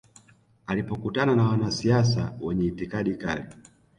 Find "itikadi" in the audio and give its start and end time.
2.67-3.15